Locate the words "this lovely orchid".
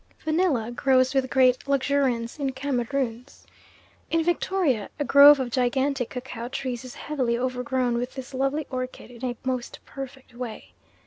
8.15-9.11